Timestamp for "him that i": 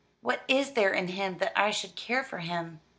1.09-1.69